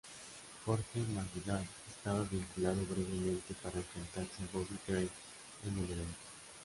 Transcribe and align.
Jorge 0.65 0.99
Masvidal 1.13 1.63
estaba 1.87 2.23
vinculado 2.23 2.83
brevemente 2.89 3.53
para 3.61 3.77
enfrentarse 3.77 4.41
a 4.41 4.47
Bobby 4.51 4.75
Green 4.87 5.11
en 5.63 5.77
el 5.77 5.91
evento. 5.91 6.17